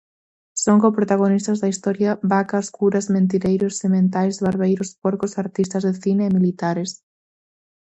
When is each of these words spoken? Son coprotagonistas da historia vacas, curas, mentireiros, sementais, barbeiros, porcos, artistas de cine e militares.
Son 0.63 0.77
coprotagonistas 0.83 1.57
da 1.59 1.71
historia 1.73 2.11
vacas, 2.33 2.67
curas, 2.77 3.05
mentireiros, 3.15 3.77
sementais, 3.81 4.35
barbeiros, 4.47 4.89
porcos, 5.03 5.37
artistas 5.43 5.83
de 5.87 5.93
cine 6.03 6.23
e 6.25 6.35
militares. 6.37 6.91